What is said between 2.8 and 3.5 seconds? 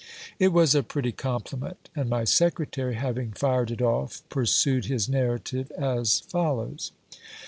having